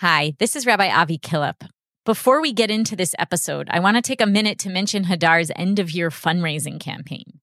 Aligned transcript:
Hi, 0.00 0.34
this 0.38 0.54
is 0.56 0.66
Rabbi 0.66 0.90
Avi 0.90 1.16
Killip. 1.16 1.66
Before 2.04 2.42
we 2.42 2.52
get 2.52 2.70
into 2.70 2.94
this 2.94 3.14
episode, 3.18 3.66
I 3.70 3.80
want 3.80 3.96
to 3.96 4.02
take 4.02 4.20
a 4.20 4.26
minute 4.26 4.58
to 4.58 4.68
mention 4.68 5.04
Hadar's 5.04 5.50
end 5.56 5.78
of 5.78 5.90
year 5.90 6.10
fundraising 6.10 6.78
campaign. 6.78 7.40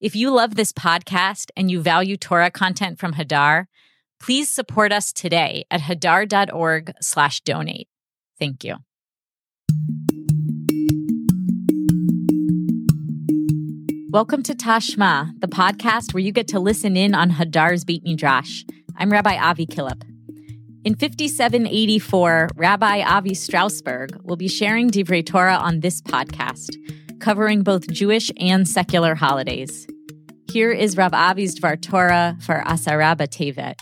If 0.00 0.16
you 0.16 0.30
love 0.30 0.54
this 0.54 0.72
podcast 0.72 1.50
and 1.58 1.70
you 1.70 1.82
value 1.82 2.16
Torah 2.16 2.50
content 2.50 2.98
from 2.98 3.12
Hadar, 3.12 3.66
please 4.18 4.48
support 4.48 4.92
us 4.92 5.12
today 5.12 5.66
at 5.70 5.82
hadar.org 5.82 6.94
slash 7.02 7.42
donate. 7.42 7.88
Thank 8.38 8.64
you. 8.64 8.76
Welcome 14.08 14.42
to 14.44 14.54
Tashma, 14.54 15.38
the 15.38 15.48
podcast 15.48 16.14
where 16.14 16.22
you 16.22 16.32
get 16.32 16.48
to 16.48 16.60
listen 16.60 16.96
in 16.96 17.14
on 17.14 17.32
Hadar's 17.32 17.84
Beit 17.84 18.04
Midrash. 18.04 18.64
I'm 18.96 19.12
Rabbi 19.12 19.36
Avi 19.36 19.66
Killip. 19.66 20.02
In 20.82 20.94
5784, 20.94 22.48
Rabbi 22.56 23.02
Avi 23.02 23.32
Strausberg 23.32 24.24
will 24.24 24.36
be 24.36 24.48
sharing 24.48 24.88
Divrei 24.88 25.24
Torah 25.24 25.56
on 25.56 25.80
this 25.80 26.00
podcast, 26.00 26.74
covering 27.20 27.62
both 27.62 27.86
Jewish 27.90 28.30
and 28.38 28.66
secular 28.66 29.14
holidays. 29.14 29.86
Here 30.50 30.72
is 30.72 30.96
Rav 30.96 31.12
Avi's 31.12 31.60
Dvar 31.60 31.78
Torah 31.82 32.38
for 32.40 32.62
Asara 32.66 33.14
B'Tevet. 33.14 33.74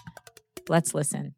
Let's 0.68 0.92
listen. 0.92 1.36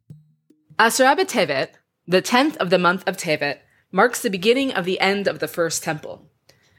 Asara 0.79 1.15
B'Tevet, 1.15 1.69
the 2.07 2.23
10th 2.23 2.57
of 2.57 2.71
the 2.71 2.79
month 2.79 3.07
of 3.07 3.15
Tevet, 3.15 3.59
marks 3.91 4.23
the 4.23 4.31
beginning 4.31 4.71
of 4.71 4.85
the 4.85 4.99
end 4.99 5.27
of 5.27 5.37
the 5.37 5.47
first 5.47 5.83
temple. 5.83 6.27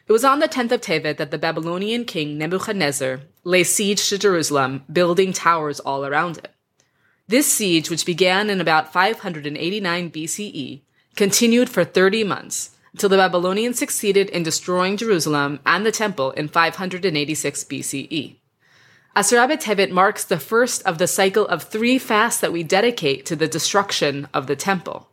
It 0.08 0.12
was 0.12 0.24
on 0.24 0.41
the 0.41 0.48
10th 0.48 0.72
of 0.72 0.80
Tevet 0.80 1.19
that 1.19 1.30
the 1.30 1.38
Babylonian 1.38 2.05
king 2.05 2.36
Nebuchadnezzar 2.36 3.20
lay 3.44 3.62
siege 3.62 4.08
to 4.08 4.19
Jerusalem, 4.19 4.83
building 4.92 5.33
towers 5.33 5.78
all 5.78 6.05
around 6.05 6.38
it. 6.38 6.48
This 7.28 7.50
siege, 7.50 7.88
which 7.88 8.04
began 8.04 8.50
in 8.50 8.60
about 8.60 8.92
589 8.92 10.10
BCE, 10.10 10.82
continued 11.16 11.68
for 11.70 11.84
30 11.84 12.24
months 12.24 12.70
until 12.92 13.08
the 13.08 13.16
Babylonians 13.16 13.78
succeeded 13.78 14.28
in 14.30 14.42
destroying 14.42 14.97
Jerusalem 14.97 15.60
and 15.64 15.86
the 15.86 15.92
temple 15.92 16.32
in 16.32 16.48
586 16.48 17.64
BCE. 17.64 18.36
Asara 19.14 19.50
B'Tevet 19.50 19.91
marks 19.91 20.24
the 20.24 20.38
first 20.38 20.82
of 20.84 20.98
the 20.98 21.06
cycle 21.06 21.47
of 21.47 21.62
three 21.62 21.98
fasts 21.98 22.41
that 22.41 22.52
we 22.52 22.62
dedicate 22.62 23.27
to 23.27 23.36
the 23.36 23.48
destruction 23.48 24.27
of 24.32 24.47
the 24.47 24.56
temple. 24.56 25.08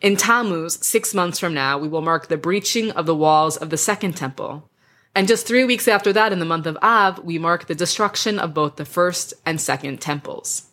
In 0.00 0.16
Tammuz, 0.16 0.84
six 0.84 1.14
months 1.14 1.38
from 1.38 1.54
now, 1.54 1.78
we 1.78 1.86
will 1.86 2.02
mark 2.02 2.26
the 2.26 2.36
breaching 2.36 2.90
of 2.90 3.06
the 3.06 3.14
walls 3.14 3.56
of 3.56 3.70
the 3.70 3.76
second 3.76 4.16
temple. 4.16 4.68
And 5.14 5.28
just 5.28 5.46
three 5.46 5.62
weeks 5.62 5.86
after 5.86 6.12
that, 6.12 6.32
in 6.32 6.40
the 6.40 6.44
month 6.44 6.66
of 6.66 6.76
Av, 6.82 7.20
we 7.20 7.38
mark 7.38 7.66
the 7.66 7.76
destruction 7.76 8.40
of 8.40 8.54
both 8.54 8.74
the 8.74 8.84
first 8.84 9.34
and 9.46 9.60
second 9.60 10.00
temples. 10.00 10.71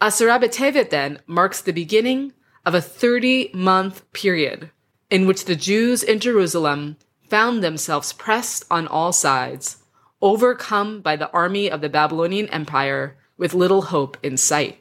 Asara 0.00 0.40
B'Tevet 0.40 0.90
then 0.90 1.18
marks 1.26 1.60
the 1.60 1.72
beginning 1.72 2.32
of 2.64 2.72
a 2.72 2.80
30 2.80 3.50
month 3.52 4.10
period 4.12 4.70
in 5.10 5.26
which 5.26 5.44
the 5.44 5.56
Jews 5.56 6.04
in 6.04 6.20
Jerusalem 6.20 6.96
found 7.28 7.64
themselves 7.64 8.12
pressed 8.12 8.64
on 8.70 8.86
all 8.86 9.12
sides, 9.12 9.78
overcome 10.22 11.00
by 11.00 11.16
the 11.16 11.30
army 11.32 11.68
of 11.68 11.80
the 11.80 11.88
Babylonian 11.88 12.48
Empire 12.50 13.16
with 13.36 13.54
little 13.54 13.82
hope 13.82 14.16
in 14.22 14.36
sight. 14.36 14.80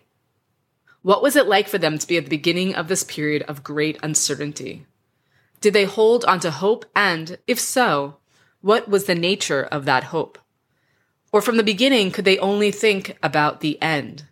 What 1.01 1.23
was 1.23 1.35
it 1.35 1.47
like 1.47 1.67
for 1.67 1.79
them 1.79 1.97
to 1.97 2.07
be 2.07 2.17
at 2.17 2.25
the 2.25 2.29
beginning 2.29 2.75
of 2.75 2.87
this 2.87 3.03
period 3.03 3.41
of 3.43 3.63
great 3.63 3.97
uncertainty? 4.03 4.85
Did 5.61 5.73
they 5.73 5.85
hold 5.85 6.25
onto 6.25 6.49
hope? 6.49 6.85
And, 6.95 7.39
if 7.47 7.59
so, 7.59 8.17
what 8.61 8.87
was 8.87 9.05
the 9.05 9.15
nature 9.15 9.63
of 9.63 9.85
that 9.85 10.05
hope? 10.05 10.37
Or 11.31 11.41
from 11.41 11.57
the 11.57 11.63
beginning, 11.63 12.11
could 12.11 12.25
they 12.25 12.37
only 12.37 12.71
think 12.71 13.17
about 13.23 13.61
the 13.61 13.81
end, 13.81 14.25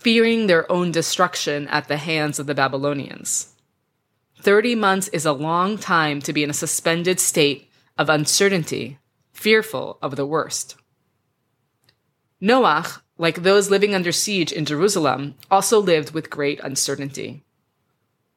fearing 0.00 0.46
their 0.46 0.70
own 0.72 0.90
destruction 0.90 1.68
at 1.68 1.88
the 1.88 1.98
hands 1.98 2.38
of 2.38 2.46
the 2.46 2.54
Babylonians? 2.54 3.54
30 4.40 4.74
months 4.74 5.08
is 5.08 5.26
a 5.26 5.32
long 5.32 5.76
time 5.76 6.20
to 6.22 6.32
be 6.32 6.42
in 6.42 6.50
a 6.50 6.54
suspended 6.54 7.20
state 7.20 7.70
of 7.98 8.08
uncertainty, 8.08 8.98
fearful 9.32 9.98
of 10.00 10.16
the 10.16 10.26
worst. 10.26 10.76
Noach 12.42 13.00
like 13.20 13.42
those 13.42 13.68
living 13.68 13.94
under 13.94 14.10
siege 14.10 14.50
in 14.50 14.64
Jerusalem, 14.64 15.34
also 15.50 15.78
lived 15.78 16.12
with 16.12 16.30
great 16.30 16.58
uncertainty. 16.60 17.44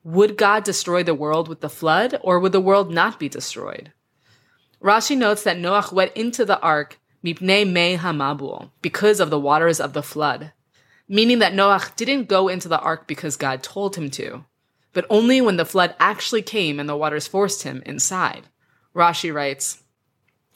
Would 0.04 0.36
God 0.36 0.66
destroy 0.66 1.04
the 1.04 1.16
world 1.16 1.48
with 1.48 1.62
the 1.62 1.70
flood, 1.70 2.20
or 2.22 2.38
would 2.38 2.52
the 2.52 2.60
world 2.60 2.92
not 2.92 3.18
be 3.18 3.30
destroyed? 3.30 3.94
Rashi 4.82 5.16
notes 5.16 5.44
that 5.44 5.56
Noach 5.56 5.94
went 5.94 6.12
into 6.18 6.44
the 6.44 6.60
ark 6.60 7.00
mipnei 7.24 7.66
me 7.66 7.96
hamabul, 7.96 8.72
because 8.82 9.22
of 9.22 9.30
the 9.30 9.40
waters 9.40 9.80
of 9.80 9.94
the 9.94 10.04
flood, 10.04 10.52
meaning 11.08 11.40
that 11.40 11.54
Noach 11.54 11.96
didn't 11.96 12.30
go 12.30 12.48
into 12.48 12.68
the 12.68 12.80
ark 12.80 13.08
because 13.08 13.36
God 13.36 13.62
told 13.62 13.96
him 13.96 14.10
to, 14.12 14.46
but 14.94 15.06
only 15.10 15.42
when 15.42 15.58
the 15.58 15.66
flood 15.66 15.96
actually 16.00 16.42
came 16.42 16.80
and 16.80 16.88
the 16.88 16.98
waters 16.98 17.28
forced 17.28 17.64
him 17.64 17.84
inside. 17.86 18.48
Rashi 18.96 19.34
writes, 19.34 19.84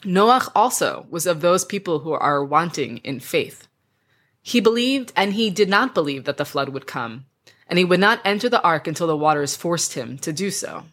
Noach 0.04 0.50
also 0.56 1.08
was 1.10 1.26
of 1.26 1.42
those 1.42 1.66
people 1.66 2.00
who 2.00 2.14
are 2.14 2.46
wanting 2.46 2.98
in 2.98 3.20
faith. 3.20 3.68
He 4.42 4.60
believed 4.60 5.12
and 5.16 5.34
he 5.34 5.50
did 5.50 5.70
not 5.70 5.94
believe 5.94 6.26
that 6.26 6.38
the 6.38 6.46
flood 6.46 6.70
would 6.70 6.88
come, 6.88 7.26
and 7.68 7.80
he 7.80 7.86
would 7.86 8.00
not 8.00 8.22
enter 8.24 8.48
the 8.48 8.62
ark 8.62 8.88
until 8.88 9.08
the 9.08 9.18
waters 9.18 9.56
forced 9.56 9.94
him 9.94 10.18
to 10.20 10.32
do 10.32 10.52
so. 10.52 10.84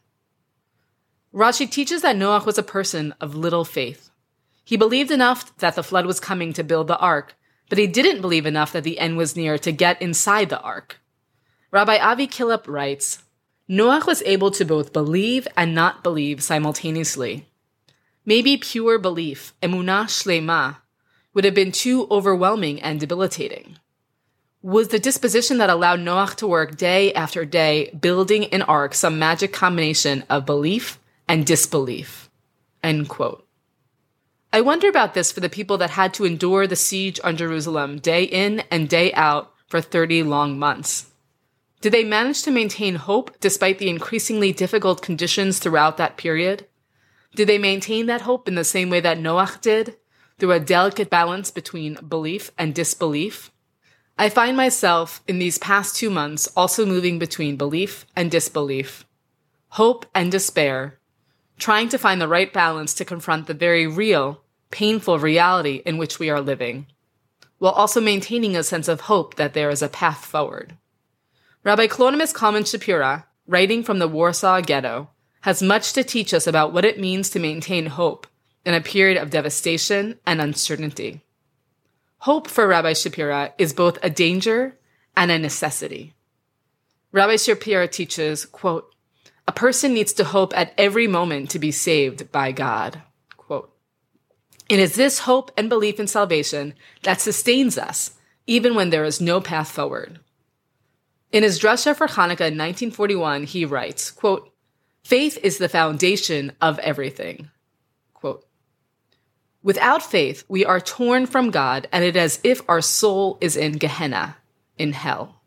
Rashi 1.32 1.70
teaches 1.70 2.02
that 2.02 2.16
Noach 2.16 2.46
was 2.46 2.58
a 2.58 2.62
person 2.62 3.14
of 3.20 3.34
little 3.34 3.64
faith. 3.64 4.10
He 4.64 4.76
believed 4.76 5.10
enough 5.10 5.54
that 5.58 5.74
the 5.74 5.82
flood 5.82 6.06
was 6.06 6.18
coming 6.18 6.52
to 6.54 6.64
build 6.64 6.86
the 6.86 6.98
ark, 6.98 7.36
but 7.68 7.78
he 7.78 7.86
didn't 7.86 8.20
believe 8.20 8.46
enough 8.46 8.72
that 8.72 8.84
the 8.84 8.98
end 8.98 9.16
was 9.16 9.36
near 9.36 9.58
to 9.58 9.72
get 9.72 10.00
inside 10.00 10.48
the 10.48 10.60
ark. 10.60 11.00
Rabbi 11.70 11.96
Avi 11.96 12.26
Killip 12.26 12.68
writes, 12.68 13.22
Noach 13.68 14.06
was 14.06 14.22
able 14.22 14.50
to 14.52 14.64
both 14.64 14.92
believe 14.92 15.48
and 15.56 15.74
not 15.74 16.02
believe 16.02 16.42
simultaneously. 16.42 17.46
Maybe 18.26 18.56
pure 18.56 18.98
belief, 18.98 19.54
emunah 19.62 20.04
shlema, 20.04 20.78
would 21.32 21.44
have 21.44 21.54
been 21.54 21.72
too 21.72 22.06
overwhelming 22.10 22.80
and 22.80 23.00
debilitating? 23.00 23.78
Was 24.62 24.88
the 24.88 24.98
disposition 24.98 25.58
that 25.58 25.68
allowed 25.68 26.00
Noach 26.00 26.36
to 26.36 26.46
work 26.46 26.76
day 26.76 27.12
after 27.12 27.44
day 27.44 27.90
building 28.00 28.46
an 28.46 28.62
ark 28.62 28.94
some 28.94 29.18
magic 29.18 29.52
combination 29.52 30.24
of 30.30 30.46
belief 30.46 30.98
and 31.28 31.44
disbelief? 31.44 32.30
End 32.82 33.08
quote. 33.08 33.46
I 34.54 34.60
wonder 34.60 34.88
about 34.88 35.14
this 35.14 35.32
for 35.32 35.40
the 35.40 35.48
people 35.48 35.78
that 35.78 35.90
had 35.90 36.14
to 36.14 36.24
endure 36.24 36.68
the 36.68 36.76
siege 36.76 37.18
on 37.24 37.36
Jerusalem 37.36 37.98
day 37.98 38.22
in 38.22 38.60
and 38.70 38.88
day 38.88 39.12
out 39.14 39.52
for 39.66 39.80
30 39.80 40.22
long 40.22 40.60
months. 40.60 41.10
Did 41.80 41.90
they 41.90 42.04
manage 42.04 42.44
to 42.44 42.52
maintain 42.52 42.94
hope 42.94 43.36
despite 43.40 43.80
the 43.80 43.88
increasingly 43.88 44.52
difficult 44.52 45.02
conditions 45.02 45.58
throughout 45.58 45.96
that 45.96 46.16
period? 46.16 46.68
Did 47.34 47.48
they 47.48 47.58
maintain 47.58 48.06
that 48.06 48.20
hope 48.20 48.46
in 48.46 48.54
the 48.54 48.62
same 48.62 48.90
way 48.90 49.00
that 49.00 49.18
Noach 49.18 49.60
did? 49.60 49.96
through 50.38 50.52
a 50.52 50.60
delicate 50.60 51.10
balance 51.10 51.50
between 51.50 51.94
belief 52.08 52.52
and 52.56 52.72
disbelief. 52.76 53.50
I 54.16 54.28
find 54.28 54.56
myself 54.56 55.20
in 55.26 55.40
these 55.40 55.58
past 55.58 55.96
two 55.96 56.10
months 56.10 56.46
also 56.56 56.86
moving 56.86 57.18
between 57.18 57.56
belief 57.56 58.06
and 58.14 58.30
disbelief, 58.30 59.04
hope 59.70 60.06
and 60.14 60.30
despair, 60.30 61.00
trying 61.58 61.88
to 61.88 61.98
find 61.98 62.20
the 62.20 62.28
right 62.28 62.52
balance 62.52 62.94
to 62.94 63.04
confront 63.04 63.48
the 63.48 63.54
very 63.54 63.88
real, 63.88 64.43
painful 64.74 65.20
reality 65.20 65.82
in 65.86 65.98
which 65.98 66.18
we 66.18 66.28
are 66.28 66.40
living, 66.40 66.86
while 67.58 67.72
also 67.72 68.00
maintaining 68.00 68.56
a 68.56 68.64
sense 68.64 68.88
of 68.88 69.02
hope 69.02 69.36
that 69.36 69.54
there 69.54 69.70
is 69.70 69.82
a 69.82 69.88
path 69.88 70.24
forward. 70.24 70.76
Rabbi 71.62 71.86
Kalonymus 71.86 72.34
Kalman 72.34 72.64
Shapira, 72.64 73.24
writing 73.46 73.84
from 73.84 74.00
the 74.00 74.08
Warsaw 74.08 74.60
Ghetto, 74.62 75.08
has 75.42 75.62
much 75.62 75.92
to 75.92 76.02
teach 76.02 76.34
us 76.34 76.48
about 76.48 76.72
what 76.72 76.84
it 76.84 76.98
means 76.98 77.30
to 77.30 77.38
maintain 77.38 77.86
hope 77.86 78.26
in 78.66 78.74
a 78.74 78.80
period 78.80 79.16
of 79.16 79.30
devastation 79.30 80.18
and 80.26 80.40
uncertainty. 80.40 81.22
Hope 82.18 82.48
for 82.48 82.66
Rabbi 82.66 82.94
Shapira 82.94 83.52
is 83.56 83.72
both 83.72 83.98
a 84.02 84.10
danger 84.10 84.76
and 85.16 85.30
a 85.30 85.38
necessity. 85.38 86.14
Rabbi 87.12 87.34
Shapira 87.34 87.88
teaches, 87.88 88.44
quote, 88.44 88.92
a 89.46 89.52
person 89.52 89.94
needs 89.94 90.14
to 90.14 90.24
hope 90.24 90.52
at 90.56 90.74
every 90.76 91.06
moment 91.06 91.50
to 91.50 91.60
be 91.60 91.70
saved 91.70 92.32
by 92.32 92.50
God. 92.50 93.02
It 94.68 94.78
is 94.78 94.94
this 94.94 95.20
hope 95.20 95.50
and 95.56 95.68
belief 95.68 96.00
in 96.00 96.06
salvation 96.06 96.74
that 97.02 97.20
sustains 97.20 97.76
us, 97.76 98.12
even 98.46 98.74
when 98.74 98.90
there 98.90 99.04
is 99.04 99.20
no 99.20 99.40
path 99.40 99.70
forward. 99.70 100.20
In 101.32 101.42
his 101.42 101.58
drasha 101.58 101.94
for 101.94 102.06
Hanukkah 102.06 102.48
in 102.48 102.58
1941, 102.58 103.44
he 103.44 103.64
writes, 103.64 104.10
quote, 104.10 104.50
faith 105.02 105.38
is 105.42 105.58
the 105.58 105.68
foundation 105.68 106.52
of 106.60 106.78
everything. 106.78 107.50
Quote, 108.14 108.46
Without 109.62 110.02
faith, 110.02 110.44
we 110.48 110.64
are 110.64 110.80
torn 110.80 111.26
from 111.26 111.50
God, 111.50 111.88
and 111.90 112.04
it 112.04 112.16
is 112.16 112.36
as 112.36 112.40
if 112.44 112.62
our 112.68 112.80
soul 112.80 113.36
is 113.40 113.56
in 113.56 113.72
Gehenna, 113.78 114.36
in 114.78 114.92
hell. 114.92 115.40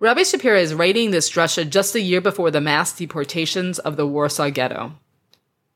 Rabbi 0.00 0.22
Shapira 0.22 0.60
is 0.60 0.74
writing 0.74 1.12
this 1.12 1.30
drasha 1.30 1.68
just 1.68 1.94
a 1.94 2.00
year 2.00 2.20
before 2.20 2.50
the 2.50 2.60
mass 2.60 2.92
deportations 2.92 3.78
of 3.78 3.96
the 3.96 4.06
Warsaw 4.06 4.50
Ghetto. 4.50 4.94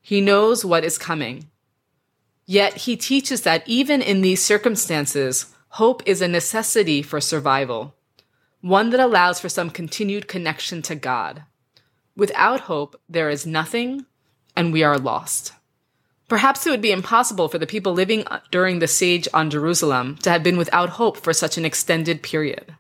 He 0.01 0.21
knows 0.21 0.65
what 0.65 0.85
is 0.85 0.99
coming. 0.99 1.49
Yet 2.47 2.75
he 2.79 2.97
teaches 2.97 3.43
that 3.43 3.65
even 3.67 4.01
in 4.01 4.21
these 4.21 4.43
circumstances, 4.43 5.47
hope 5.71 6.03
is 6.07 6.23
a 6.23 6.29
necessity 6.29 7.03
for 7.03 7.21
survival. 7.21 7.95
one 8.67 8.91
that 8.91 9.01
allows 9.01 9.39
for 9.39 9.49
some 9.49 9.71
continued 9.71 10.27
connection 10.27 10.83
to 10.83 10.95
God. 10.95 11.45
Without 12.17 12.61
hope, 12.63 13.01
there 13.09 13.31
is 13.31 13.47
nothing, 13.47 14.07
and 14.57 14.73
we 14.73 14.83
are 14.83 14.99
lost. 14.99 15.53
Perhaps 16.29 16.67
it 16.67 16.71
would 16.71 16.83
be 16.83 16.91
impossible 16.91 17.49
for 17.49 17.59
the 17.59 17.67
people 17.67 17.93
living 17.93 18.25
during 18.51 18.81
the 18.81 18.89
siege 18.89 19.29
on 19.33 19.51
Jerusalem 19.51 20.17
to 20.23 20.31
have 20.31 20.43
been 20.43 20.57
without 20.57 20.91
hope 20.91 21.17
for 21.17 21.33
such 21.33 21.57
an 21.57 21.65
extended 21.65 22.23
period. 22.23 22.75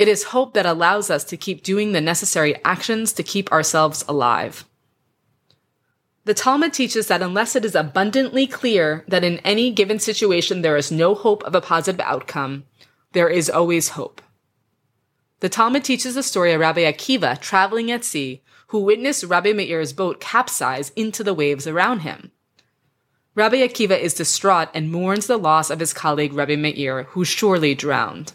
It 0.00 0.08
is 0.08 0.24
hope 0.24 0.54
that 0.54 0.66
allows 0.66 1.10
us 1.10 1.22
to 1.24 1.36
keep 1.36 1.62
doing 1.62 1.92
the 1.92 2.00
necessary 2.00 2.56
actions 2.64 3.12
to 3.12 3.22
keep 3.22 3.52
ourselves 3.52 4.04
alive. 4.08 4.64
The 6.28 6.34
Talmud 6.34 6.74
teaches 6.74 7.06
that 7.06 7.22
unless 7.22 7.56
it 7.56 7.64
is 7.64 7.74
abundantly 7.74 8.46
clear 8.46 9.02
that 9.08 9.24
in 9.24 9.38
any 9.38 9.70
given 9.70 9.98
situation 9.98 10.60
there 10.60 10.76
is 10.76 10.92
no 10.92 11.14
hope 11.14 11.42
of 11.44 11.54
a 11.54 11.62
positive 11.62 12.00
outcome, 12.00 12.64
there 13.12 13.30
is 13.30 13.48
always 13.48 13.88
hope. 13.96 14.20
The 15.40 15.48
Talmud 15.48 15.84
teaches 15.84 16.14
the 16.14 16.22
story 16.22 16.52
of 16.52 16.60
Rabbi 16.60 16.82
Akiva 16.82 17.40
traveling 17.40 17.90
at 17.90 18.04
sea, 18.04 18.42
who 18.66 18.80
witnessed 18.80 19.24
Rabbi 19.24 19.54
Meir's 19.54 19.94
boat 19.94 20.20
capsize 20.20 20.90
into 20.90 21.24
the 21.24 21.32
waves 21.32 21.66
around 21.66 22.00
him. 22.00 22.30
Rabbi 23.34 23.66
Akiva 23.66 23.98
is 23.98 24.12
distraught 24.12 24.68
and 24.74 24.92
mourns 24.92 25.28
the 25.28 25.38
loss 25.38 25.70
of 25.70 25.80
his 25.80 25.94
colleague 25.94 26.34
Rabbi 26.34 26.56
Meir, 26.56 27.04
who 27.04 27.24
surely 27.24 27.74
drowned. 27.74 28.34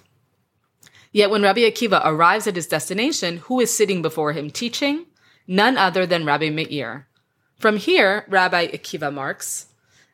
Yet 1.12 1.30
when 1.30 1.44
Rabbi 1.44 1.62
Akiva 1.62 2.02
arrives 2.04 2.48
at 2.48 2.56
his 2.56 2.66
destination, 2.66 3.38
who 3.38 3.60
is 3.60 3.72
sitting 3.72 4.02
before 4.02 4.34
him 4.34 4.50
teaching? 4.50 5.06
None 5.46 5.78
other 5.78 6.08
than 6.08 6.26
Rabbi 6.26 6.50
Meir, 6.50 7.08
from 7.58 7.78
here, 7.78 8.26
Rabbi 8.28 8.68
Akiva 8.68 9.14
marks, 9.14 9.68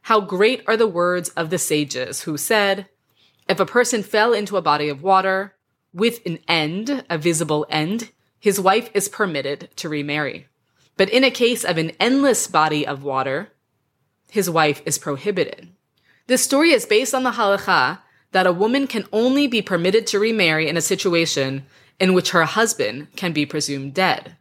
how 0.03 0.21
great 0.21 0.63
are 0.68 0.77
the 0.77 0.88
words 0.88 1.30
of 1.30 1.50
the 1.50 1.57
sages 1.57 2.21
who 2.21 2.38
said, 2.38 2.88
if 3.47 3.59
a 3.59 3.65
person 3.65 4.03
fell 4.03 4.33
into 4.33 4.57
a 4.57 4.62
body 4.62 4.89
of 4.89 5.03
water 5.03 5.56
with 5.94 6.19
an 6.25 6.39
end, 6.47 7.03
a 7.09 7.18
visible 7.18 7.65
end, 7.69 8.12
his 8.39 8.59
wife 8.59 8.89
is 8.94 9.09
permitted 9.09 9.69
to 9.77 9.89
remarry. 9.89 10.47
But 10.97 11.09
in 11.09 11.24
a 11.24 11.31
case 11.31 11.63
of 11.63 11.77
an 11.77 11.91
endless 12.00 12.47
body 12.47 12.86
of 12.86 13.03
water, 13.03 13.51
his 14.30 14.50
wife 14.50 14.81
is 14.86 14.97
prohibited. 14.97 15.69
This 16.27 16.44
story 16.44 16.71
is 16.71 16.86
based 16.86 17.15
on 17.15 17.24
the 17.24 17.31
halacha 17.31 18.00
that 18.31 18.45
a 18.45 18.53
woman 18.53 18.86
can 18.86 19.06
only 19.12 19.47
be 19.47 19.62
permitted 19.62 20.06
to 20.07 20.19
remarry 20.19 20.69
in 20.69 20.77
a 20.77 20.81
situation 20.81 21.65
in 22.00 22.13
which 22.13 22.31
her 22.31 22.45
husband 22.45 23.07
can 23.15 23.33
be 23.33 23.45
presumed 23.45 23.94
dead. 23.94 24.38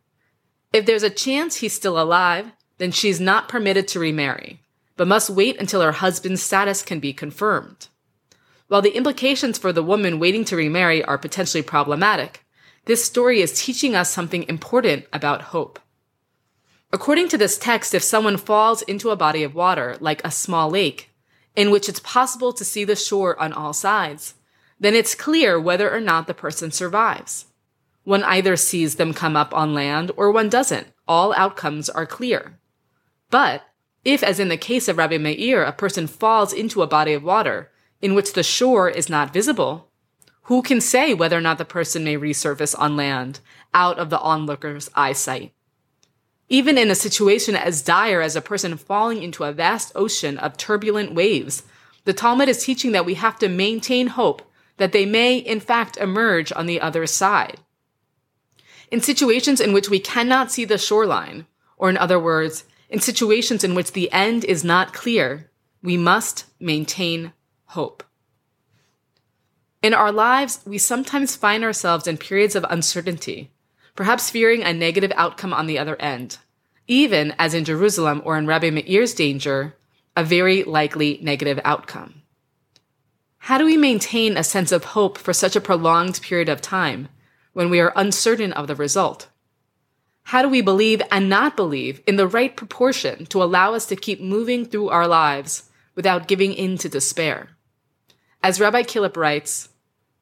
If 0.73 0.85
there's 0.85 1.03
a 1.03 1.11
chance 1.11 1.57
he's 1.57 1.73
still 1.73 1.99
alive, 1.99 2.53
then 2.79 2.91
she's 2.91 3.21
not 3.21 3.49
permitted 3.49 3.87
to 3.89 4.01
remarry, 4.01 4.61
but 4.97 5.09
must 5.09 5.31
wait 5.31 5.61
until 5.61 5.83
her 5.83 5.93
husband's 5.93 6.43
status 6.43 6.83
can 6.83 7.01
be 7.01 7.13
confirmed. 7.13 7.89
While 8.69 8.83
the 8.83 8.97
implications 8.97 9.59
for 9.59 9.73
the 9.73 9.83
woman 9.83 10.19
waiting 10.19 10.45
to 10.47 10.57
remarry 10.57 11.03
are 11.05 11.19
potentially 11.19 11.63
problematic, 11.63 12.45
this 12.87 13.05
story 13.05 13.41
is 13.41 13.61
teaching 13.61 13.95
us 13.95 14.11
something 14.11 14.45
important 14.49 15.07
about 15.13 15.43
hope. 15.43 15.79
According 16.91 17.29
to 17.29 17.39
this 17.39 17.59
text, 17.59 17.95
if 17.95 18.03
someone 18.03 18.39
falls 18.39 18.83
into 18.83 19.11
a 19.11 19.17
body 19.17 19.43
of 19.43 19.55
water, 19.55 19.97
like 20.01 20.25
a 20.25 20.31
small 20.31 20.71
lake, 20.71 21.11
in 21.55 21.71
which 21.71 21.89
it's 21.89 22.01
possible 22.01 22.53
to 22.53 22.65
see 22.65 22.85
the 22.85 22.97
shore 22.97 23.39
on 23.39 23.53
all 23.53 23.73
sides, 23.73 24.35
then 24.81 24.95
it's 24.95 25.15
clear 25.15 25.61
whether 25.61 25.93
or 25.93 26.01
not 26.01 26.27
the 26.27 26.35
person 26.35 26.71
survives. 26.71 27.47
One 28.05 28.25
either 28.25 28.57
sees 28.57 28.95
them 28.95 29.13
come 29.13 29.37
up 29.37 29.53
on 29.53 29.75
land 29.75 30.13
or 30.17 30.31
one 30.31 30.49
doesn't. 30.49 30.87
All 31.07 31.35
outcomes 31.35 31.91
are 31.91 32.07
clear. 32.07 32.59
But 33.31 33.63
if, 34.05 34.23
as 34.23 34.41
in 34.41 34.49
the 34.49 34.57
case 34.57 34.89
of 34.89 34.97
Rabbi 34.97 35.19
Meir, 35.19 35.63
a 35.63 35.73
person 35.73 36.07
falls 36.07 36.53
into 36.53 36.83
a 36.83 36.87
body 36.87 37.13
of 37.13 37.23
water 37.23 37.71
in 38.01 38.15
which 38.15 38.33
the 38.33 38.43
shore 38.43 38.89
is 38.89 39.09
not 39.09 39.33
visible, 39.33 39.89
who 40.43 40.63
can 40.63 40.81
say 40.81 41.13
whether 41.13 41.37
or 41.37 41.43
not 41.43 41.59
the 41.59 41.65
person 41.65 42.05
may 42.05 42.17
resurface 42.17 42.75
on 42.79 42.97
land 42.97 43.41
out 43.75 43.99
of 43.99 44.09
the 44.09 44.21
onlooker's 44.21 44.89
eyesight? 44.95 45.53
Even 46.49 46.79
in 46.79 46.91
a 46.91 46.95
situation 46.95 47.55
as 47.55 47.83
dire 47.83 48.23
as 48.23 48.35
a 48.35 48.41
person 48.41 48.79
falling 48.79 49.23
into 49.23 49.45
a 49.45 49.53
vast 49.53 49.93
ocean 49.95 50.39
of 50.39 50.57
turbulent 50.57 51.13
waves, 51.13 51.65
the 52.05 52.15
Talmud 52.15 52.49
is 52.49 52.65
teaching 52.65 52.93
that 52.93 53.05
we 53.05 53.15
have 53.15 53.39
to 53.41 53.49
maintain 53.49 54.07
hope 54.07 54.41
that 54.79 54.93
they 54.93 55.05
may, 55.05 55.37
in 55.37 55.61
fact, 55.61 55.99
emerge 55.99 56.51
on 56.53 56.65
the 56.65 56.81
other 56.81 57.07
side. 57.07 57.59
In 58.91 59.03
situations 59.03 59.61
in 59.61 59.75
which 59.75 59.91
we 59.91 60.01
cannot 60.01 60.51
see 60.51 60.65
the 60.65 60.79
shoreline, 60.79 61.47
or 61.77 61.91
in 61.91 61.99
other 61.99 62.19
words, 62.19 62.65
in 62.89 63.01
situations 63.01 63.65
in 63.65 63.75
which 63.75 63.93
the 63.93 64.11
end 64.13 64.45
is 64.45 64.65
not 64.65 64.93
clear, 64.93 65.51
we 65.83 65.97
must 65.97 66.47
maintain 66.59 67.33
hope. 67.67 68.03
In 69.83 69.95
our 69.95 70.11
lives, 70.11 70.61
we 70.67 70.79
sometimes 70.79 71.37
find 71.37 71.63
ourselves 71.63 72.07
in 72.07 72.17
periods 72.17 72.57
of 72.57 72.67
uncertainty, 72.69 73.53
perhaps 73.95 74.31
fearing 74.31 74.63
a 74.63 74.73
negative 74.73 75.13
outcome 75.15 75.53
on 75.53 75.67
the 75.67 75.79
other 75.79 75.97
end, 76.01 76.39
even 76.87 77.35
as 77.39 77.55
in 77.55 77.65
Jerusalem 77.65 78.23
or 78.25 78.37
in 78.37 78.47
Rabbi 78.47 78.71
Meir's 78.71 79.15
danger, 79.15 79.77
a 80.17 80.25
very 80.25 80.65
likely 80.65 81.19
negative 81.23 81.61
outcome. 81.65 82.23
How 83.39 83.57
do 83.57 83.65
we 83.65 83.77
maintain 83.77 84.37
a 84.37 84.43
sense 84.43 84.73
of 84.73 84.85
hope 84.85 85.17
for 85.17 85.33
such 85.33 85.55
a 85.55 85.61
prolonged 85.61 86.21
period 86.23 86.49
of 86.49 86.61
time 86.61 87.09
when 87.53 87.71
we 87.71 87.79
are 87.81 87.93
uncertain 87.95 88.53
of 88.53 88.67
the 88.67 88.75
result? 88.75 89.29
How 90.29 90.43
do 90.43 90.49
we 90.51 90.61
believe 90.61 91.01
and 91.11 91.31
not 91.31 91.57
believe 91.57 92.03
in 92.07 92.17
the 92.17 92.27
right 92.27 92.55
proportion 92.55 93.25
to 93.27 93.43
allow 93.43 93.73
us 93.73 93.87
to 93.87 93.97
keep 93.97 94.21
moving 94.21 94.67
through 94.67 94.91
our 94.91 95.09
lives 95.09 95.71
without 95.95 96.29
giving 96.29 96.53
in 96.53 96.77
to 96.79 96.89
despair? 96.91 97.57
As 98.43 98.61
Rabbi 98.61 98.83
Killip 98.83 99.17
writes, 99.17 99.71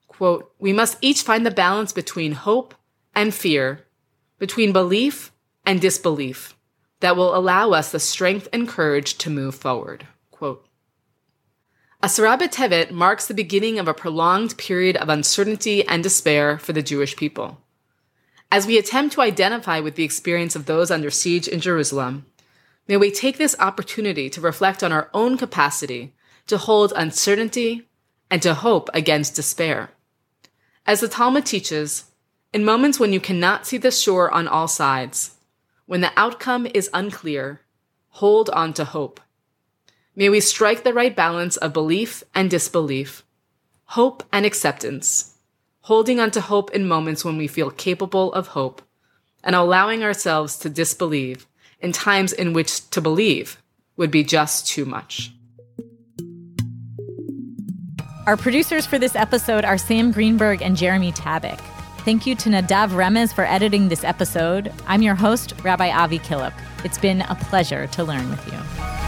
quote, 0.07 0.53
we 0.61 0.73
must 0.73 0.97
each 1.01 1.23
find 1.23 1.45
the 1.45 1.51
balance 1.51 1.93
between 1.93 2.33
hope 2.47 2.77
and 3.17 3.35
fear, 3.35 3.85
between 4.39 4.73
belief 4.73 5.33
and 5.65 5.81
disbelief 5.81 6.55
that 7.01 7.17
will 7.17 7.35
allow 7.35 7.73
us 7.73 7.91
the 7.91 7.99
strength 7.99 8.47
and 8.53 8.69
courage 8.69 9.19
to 9.19 9.29
move 9.29 9.57
forward. 9.57 10.07
Quote, 10.31 10.65
Asara 12.01 12.39
B'Tevet 12.39 12.93
marks 12.93 13.27
the 13.27 13.35
beginning 13.35 13.81
of 13.81 13.89
a 13.89 13.93
prolonged 13.93 14.57
period 14.57 14.97
of 14.99 15.09
uncertainty 15.09 15.85
and 15.89 16.05
despair 16.05 16.59
for 16.59 16.73
the 16.73 16.81
Jewish 16.81 17.17
people. 17.17 17.59
As 18.51 18.67
we 18.67 18.79
attempt 18.79 19.15
to 19.15 19.23
identify 19.23 19.81
with 19.81 19.97
the 19.97 20.05
experience 20.05 20.55
of 20.55 20.67
those 20.67 20.91
under 20.91 21.11
siege 21.11 21.49
in 21.49 21.61
Jerusalem, 21.61 22.27
may 22.87 22.97
we 22.97 23.11
take 23.11 23.39
this 23.39 23.57
opportunity 23.59 24.31
to 24.31 24.41
reflect 24.41 24.85
on 24.85 24.93
our 24.93 25.11
own 25.13 25.37
capacity 25.37 26.15
to 26.47 26.59
hold 26.59 26.93
uncertainty 26.95 27.89
and 28.31 28.41
to 28.43 28.55
hope 28.55 28.89
against 28.95 29.35
despair. 29.35 29.91
As 30.87 31.01
the 31.01 31.09
Talmud 31.09 31.45
teaches, 31.45 32.05
in 32.53 32.65
moments 32.65 33.01
when 33.01 33.13
you 33.13 33.21
cannot 33.21 33.67
see 33.67 33.79
the 33.79 33.91
shore 33.91 34.33
on 34.33 34.47
all 34.47 34.69
sides, 34.69 35.37
when 35.87 36.01
the 36.01 36.13
outcome 36.17 36.67
is 36.73 36.91
unclear, 36.95 37.61
hold 38.09 38.49
on 38.51 38.73
to 38.75 38.85
hope. 38.85 39.21
May 40.15 40.29
we 40.29 40.41
strike 40.41 40.85
the 40.85 40.95
right 40.95 41.15
balance 41.15 41.57
of 41.57 41.73
belief 41.73 42.23
and 42.35 42.49
disbelief, 42.49 43.25
hope 43.87 44.23
and 44.33 44.47
acceptance, 44.47 45.36
holding 45.87 46.19
on 46.19 46.33
to 46.33 46.41
hope 46.41 46.73
in 46.73 46.85
moments 46.85 47.25
when 47.25 47.37
we 47.37 47.47
feel 47.47 47.71
capable 47.71 48.33
of 48.33 48.49
hope, 48.49 48.83
and 49.45 49.55
allowing 49.55 50.03
ourselves 50.03 50.59
to 50.59 50.69
disbelieve 50.69 51.47
in 51.81 51.93
times 51.93 52.33
in 52.33 52.53
which 52.53 52.91
to 52.91 53.01
believe 53.01 53.63
would 53.97 54.11
be 54.11 54.25
just 54.25 54.67
too 54.67 54.85
much. 54.85 55.31
Our 58.27 58.37
producers 58.37 58.85
for 58.85 58.99
this 58.99 59.15
episode 59.15 59.65
are 59.65 59.79
Sam 59.79 60.11
Greenberg 60.11 60.61
and 60.61 60.77
Jeremy 60.77 61.13
Tabak. 61.13 61.61
Thank 62.01 62.27
you 62.27 62.35
to 62.35 62.49
Nadav 62.49 62.91
Remez 62.91 63.33
for 63.33 63.45
editing 63.45 63.89
this 63.89 64.03
episode. 64.03 64.73
I'm 64.89 65.03
your 65.03 65.15
host, 65.15 65.55
Rabbi 65.63 65.91
Avi 65.91 66.19
Killip. 66.19 66.55
It's 66.85 66.99
been 66.99 67.21
a 67.21 67.37
pleasure 67.37 67.87
to 67.87 68.03
learn 68.03 68.29
with 68.29 68.45
you. 68.53 69.06